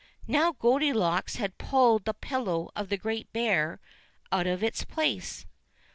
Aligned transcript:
Now 0.25 0.53
Goldilocks 0.53 1.35
had 1.35 1.59
pulled 1.59 2.05
the 2.05 2.15
pillow 2.15 2.71
of 2.75 2.89
the 2.89 2.97
Great 2.97 3.27
Big 3.31 3.33
Bear 3.33 3.79
out 4.31 4.47
of 4.47 4.63
its 4.63 4.83
place. 4.83 5.45